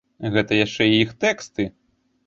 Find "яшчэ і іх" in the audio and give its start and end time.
0.65-1.15